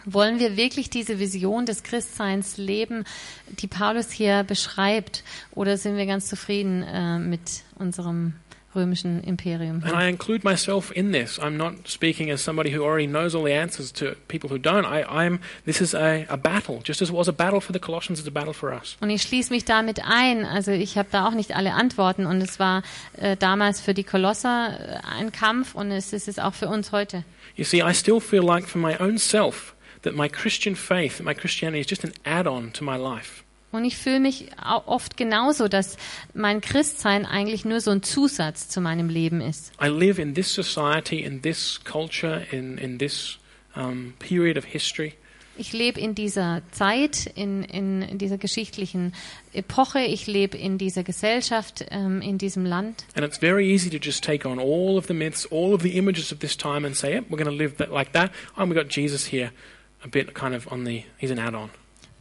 [0.06, 3.04] Wollen wir wirklich diese Vision des Christseins leben,
[3.60, 5.24] die Paulus hier beschreibt?
[5.52, 8.34] Oder sind wir ganz zufrieden äh, mit unserem
[8.76, 9.84] römischen Imperium?
[9.84, 11.38] And I include myself in this.
[11.38, 14.86] I'm not speaking as somebody who already knows all the answers to people who don't.
[14.86, 16.82] I, I'm, this is a, a battle.
[16.84, 18.98] Just as it was a battle for the Colossians, it's a battle for us.
[19.02, 20.46] Und ich schließe mich damit ein.
[20.46, 22.26] Also ich habe da auch nicht alle Antworten.
[22.26, 22.84] Und es war
[23.18, 26.92] äh, damals für die Kolosser äh, ein Kampf und es ist es auch für uns
[26.92, 27.24] heute.
[27.56, 31.26] You see, I still feel like for my own self that my Christian faith, that
[31.26, 33.44] my Christianity is just an add on to my life.
[33.72, 34.48] Und ich fühle mich
[34.86, 35.98] oft genauso, dass
[36.34, 39.72] mein Christsein eigentlich nur so ein Zusatz zu meinem Leben ist.
[39.82, 43.38] I live in this society, in this culture, in, in this
[43.76, 45.14] um, period of history.
[45.60, 49.14] Ich lebe in dieser Zeit, in, in, dieser geschichtlichen
[49.52, 50.00] Epoche.
[50.00, 53.04] Ich lebe in dieser Gesellschaft, ähm, in diesem Land.
[53.14, 55.98] And it's very easy to just take on all of the myths, all of the
[55.98, 58.32] images of this time and say, yep, we're going to live that, like that.
[58.56, 59.52] Oh, and we've got Jesus here,
[60.02, 61.72] a bit kind of on the, he's an add on.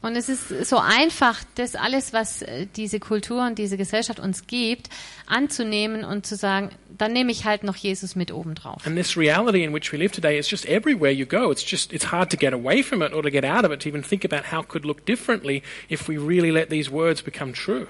[0.00, 4.46] Und es ist so einfach, das alles, was äh, diese Kultur und diese Gesellschaft uns
[4.46, 4.90] gibt,
[5.26, 8.86] anzunehmen und zu sagen, dann nehme ich halt noch Jesus mit oben drauf.
[8.86, 11.50] And this reality in which we live today is just everywhere you go.
[11.50, 13.80] It's just, it's hard to get away from it or to get out of it,
[13.82, 17.20] to even think about how it could look differently if we really let these words
[17.20, 17.88] become true.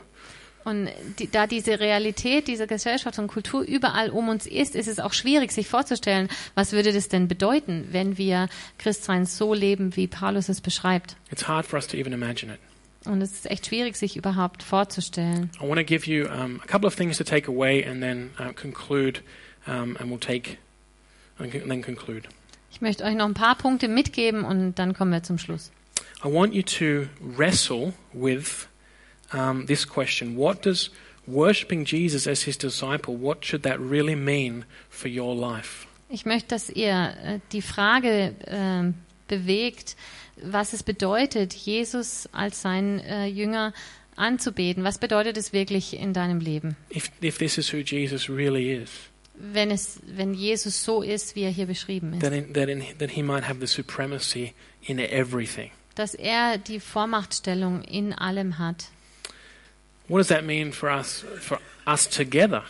[0.69, 5.01] Und die, da diese Realität dieser Gesellschaft und Kultur überall um uns ist, ist es
[5.01, 10.07] auch schwierig, sich vorzustellen, was würde das denn bedeuten, wenn wir Christsein so leben, wie
[10.07, 11.17] Paulus es beschreibt.
[11.33, 12.61] It's hard for us to even imagine it.
[13.07, 15.49] Und es ist echt schwierig, sich überhaupt vorzustellen.
[15.59, 18.31] I want to give you um, a couple of things to take away and then
[18.39, 19.23] uh, conclude,
[19.67, 20.59] um, and we'll take,
[21.39, 22.29] and then conclude.
[22.71, 25.71] Ich möchte euch noch ein paar Punkte mitgeben und dann kommen wir zum Schluss.
[26.23, 28.69] I want you to wrestle with
[29.33, 30.91] um, this question: What does
[31.27, 33.17] worshiping Jesus as His disciple?
[33.17, 35.87] What should that really mean for your life?
[36.11, 38.95] Ich möchte, dass ihr äh, die Frage ähm,
[39.29, 39.97] bewegt,
[40.43, 43.75] was es bedeutet, Jesus als sein äh, Jünger
[44.17, 44.85] anzubeten.
[44.85, 46.77] Was bedeutet es wirklich in deinem Leben?
[46.91, 48.91] If if this is who Jesus really is,
[49.39, 52.23] wenn es, wenn Jesus so ist, wie er hier beschrieben ist.
[52.23, 55.71] that, in, that, in, he might have the supremacy in everything.
[55.95, 58.87] Dass er die Vormachtstellung in allem hat.
[60.09, 62.63] What does that mean for us, for us together?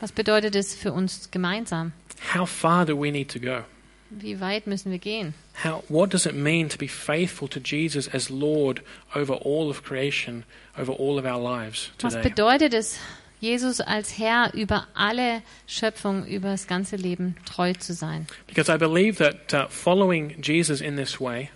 [0.00, 1.92] Was bedeutet es für uns gemeinsam?
[2.34, 3.64] How far do we need to go?
[4.10, 5.32] Wie weit müssen wir gehen?
[5.64, 8.82] How, what does it mean to be faithful to Jesus as Lord
[9.14, 10.44] over all of creation,
[10.76, 12.28] over all of our lives Was today?
[12.28, 12.98] bedeutet es,
[13.40, 18.26] Jesus als Herr über alle Schöpfung, über das ganze Leben treu zu sein?
[18.46, 21.50] Because I believe that uh, following Jesus in this way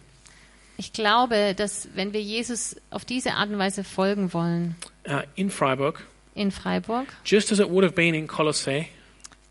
[0.79, 4.77] Ich glaube, dass wenn wir Jesus auf diese Art und Weise folgen wollen,
[5.09, 6.01] uh, in Freiburg,
[6.35, 8.88] in Freiburg, just as it would have been in Colossae,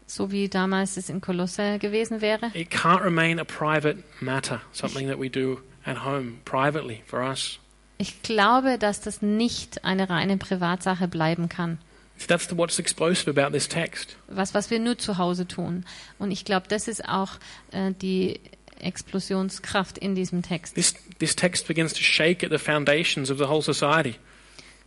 [0.08, 5.08] so wie damals es in Kolosse gewesen wäre, it can't remain a private matter, something
[5.08, 7.60] that we do at home privately for us.
[7.98, 11.80] ich glaube, dass das nicht eine reine Privatsache bleiben kann.
[12.28, 14.16] That's what's explosive about this text.
[14.28, 15.86] Was, was wir nur zu Hause tun.
[16.18, 17.32] Und ich glaube, das ist auch
[17.72, 18.40] äh, die
[18.80, 20.76] Explosionskraft in diesem Text.
[20.76, 24.16] This, this text begins to shake at the foundations of the whole society.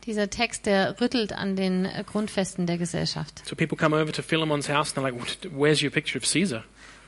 [0.09, 3.47] Dieser Text, der rüttelt an den äh, Grundfesten der Gesellschaft.
[3.47, 6.25] So people come over to Philemon's house and they're like, "What- where's your picture of
[6.29, 6.65] Caesar?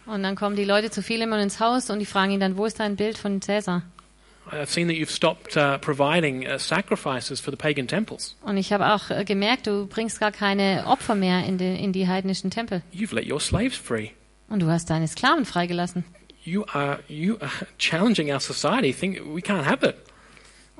[0.07, 2.67] Und dann kommen die Leute zu Philemon ins Haus und die fragen ihn dann, wo
[2.67, 3.83] ist dein Bild von Cäsar?
[4.51, 8.37] I've seen that you've stopped uh, providing uh, sacrifices for the pagan temples.
[8.43, 11.93] Und ich habe auch äh, gemerkt, du bringst gar keine Opfer mehr in, die- in
[11.93, 12.83] die heidnischen Tempel.
[12.93, 14.11] You've let your slaves free.
[14.49, 16.05] Und du hast deine Sklaven freigelassen.
[16.45, 18.93] You are you are challenging our society.
[18.93, 19.95] Think we can't have it.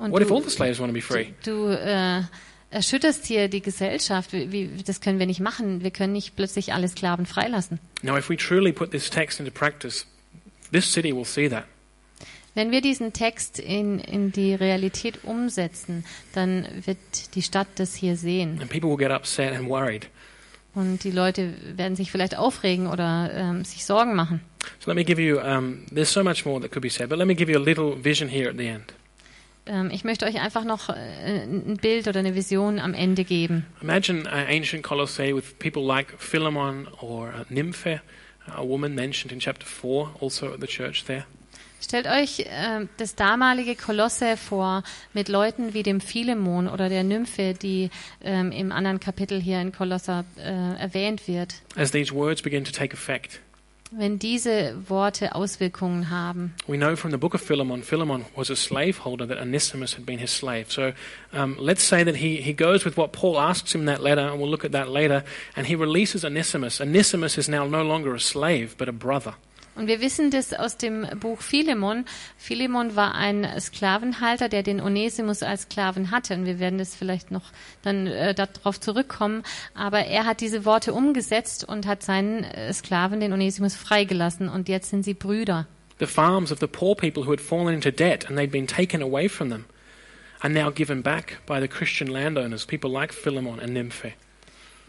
[0.01, 1.27] Und What if all du, the slaves want to be free?
[1.43, 2.23] du äh,
[2.71, 4.33] erschütterst hier die Gesellschaft.
[4.33, 5.83] Wie, wie, das können wir nicht machen.
[5.83, 7.79] Wir können nicht plötzlich alle Sklaven freilassen.
[8.01, 10.07] Now, if we truly put this text into practice,
[10.71, 11.65] this city will see that.
[12.55, 16.97] Wenn wir diesen Text in, in die Realität umsetzen, dann wird
[17.35, 18.59] die Stadt das hier sehen.
[18.59, 20.09] And people will get upset and worried.
[20.73, 24.41] Und die Leute werden sich vielleicht aufregen oder ähm, sich Sorgen machen.
[24.79, 27.17] So let me give you, um, there's so much more that could be said, but
[27.19, 28.93] let me give you a little vision here at the end.
[29.65, 30.93] Ähm, ich möchte euch einfach noch äh,
[31.43, 33.65] ein Bild oder eine Vision am Ende geben.
[33.81, 38.01] Imagine uh, ancient Colossae with people like Philemon or uh, Nymphe,
[38.47, 41.25] a woman mentioned in chapter 4, also at the church there.
[41.81, 47.55] Stellt euch äh, das damalige Kolosse vor mit Leuten wie dem Philemon oder der Nymphe,
[47.55, 47.89] die
[48.23, 51.55] ähm, im anderen Kapitel hier in Kolosser äh, erwähnt wird.
[51.75, 53.41] As these words begin to take effect,
[53.93, 56.53] Wenn diese Worte Auswirkungen haben.
[56.65, 60.19] we know from the book of Philemon, Philemon was a slaveholder, that Onesimus had been
[60.19, 60.71] his slave.
[60.71, 60.93] So
[61.33, 64.21] um, let's say that he, he goes with what Paul asks him in that letter,
[64.21, 65.25] and we'll look at that later,
[65.57, 66.79] and he releases Onesimus.
[66.79, 69.35] Onesimus is now no longer a slave, but a brother.
[69.75, 72.05] Und wir wissen das aus dem Buch Philemon.
[72.37, 76.33] Philemon war ein Sklavenhalter, der den Onesimus als Sklaven hatte.
[76.33, 79.43] Und wir werden das vielleicht noch dann äh, darauf zurückkommen.
[79.73, 84.49] Aber er hat diese Worte umgesetzt und hat seinen äh, Sklaven, den Onesimus, freigelassen.
[84.49, 85.67] Und jetzt sind sie Brüder.
[85.99, 89.01] The farms of the poor people who had fallen into debt and they'd been taken
[89.01, 89.65] away from them
[90.41, 94.13] are now given back by the Christian landowners, people like Philemon and Nymphe.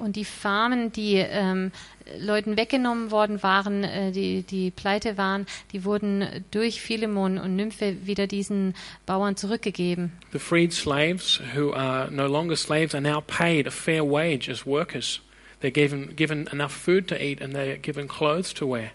[0.02, 1.70] Und die Farmen, die ähm,
[2.18, 8.04] Leuten weggenommen worden waren, äh, die, die pleite waren, die wurden durch Philemon und Nymphe
[8.04, 8.74] wieder diesen
[9.06, 10.10] Bauern zurückgegeben.
[10.32, 14.66] The freed slaves who are no longer slaves are now paid a fair wage as
[14.66, 15.20] workers.
[15.60, 18.90] They're given, given enough food to eat and they're given clothes to wear.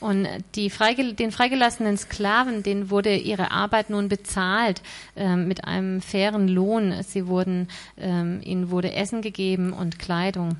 [0.00, 4.80] Und die freigel den freigelassenen Sklaven, denen wurde ihre Arbeit nun bezahlt
[5.16, 7.02] ähm, mit einem fairen Lohn.
[7.02, 10.56] Sie wurden, ähm, ihnen wurde Essen gegeben und Kleidung.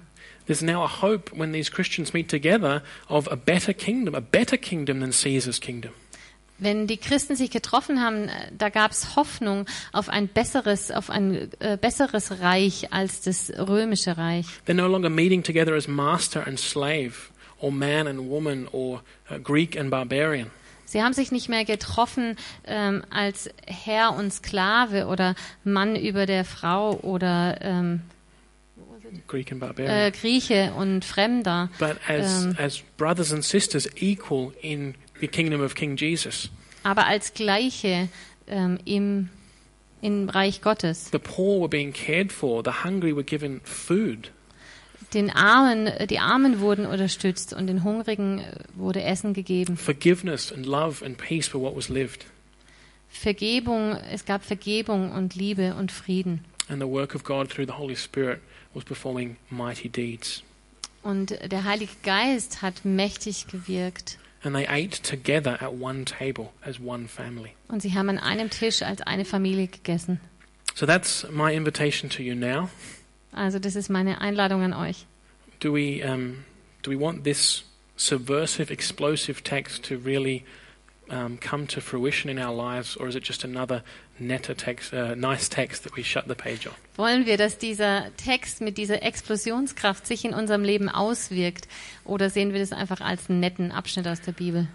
[0.46, 4.56] There's now a hope when these Christians meet together of a better kingdom, a better
[4.56, 5.92] kingdom than Caesar's kingdom.
[6.60, 11.10] Wenn die Christen sich getroffen haben, äh, da gab es Hoffnung auf ein besseres, auf
[11.10, 14.46] ein äh, besseres Reich als das römische Reich.
[14.66, 19.38] They're no longer meeting together as master and slave, or man and woman, or uh,
[19.38, 20.50] Greek and barbarian.
[20.88, 26.46] Sie haben sich nicht mehr getroffen ähm, als Herr und Sklave oder Mann über der
[26.46, 28.00] Frau oder ähm,
[29.76, 31.68] äh, Grieche und Fremder.
[31.78, 36.48] but as, um, as brothers and sisters equal in the kingdom of King Jesus.
[36.84, 38.08] aber als Gleiche
[38.46, 39.28] ähm, im,
[40.00, 41.10] im Reich Gottes.
[41.12, 44.30] The poor were being cared for, the hungry were given food.
[45.14, 49.76] Den Armen, äh, die Armen wurden unterstützt und den Hungrigen äh, wurde Essen gegeben.
[49.76, 52.26] Forgiveness and love and peace for what was lived.
[53.08, 56.44] Vergebung, es gab Vergebung und Liebe und Frieden.
[56.68, 58.40] And the work of God through the Holy Spirit
[58.74, 60.42] was performing mighty deeds.
[61.02, 64.18] Und der Heilige Geist hat mächtig gewirkt.
[64.42, 67.50] And they ate together at one table as one family.
[67.68, 70.20] Und sie haben an einem Tisch als eine Familie gegessen.
[70.74, 72.68] So that's my invitation to you now.
[73.32, 75.06] Also das ist meine Einladung an euch.
[75.60, 76.44] Do we, um,
[76.82, 77.64] Do we want this
[77.96, 80.44] subversive, explosive text to really
[81.10, 83.82] um, come to fruition in our lives, or is it just another
[84.20, 86.74] netter text, uh, nice text that we shut the page on?
[86.96, 91.66] Wollen wir, dass dieser Text mit dieser Explosionskraft sich in unserem Leben auswirkt?
[92.04, 94.68] Oder sehen wir das einfach als einen netten Abschnitt aus der Bibel?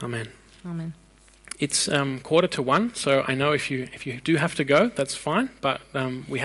[0.00, 0.28] Amen.
[0.64, 0.94] Amen.
[1.58, 4.64] It's um, quarter to one, so I know if you if you do have to
[4.64, 5.50] go, that's fine.
[5.60, 6.38] But um, we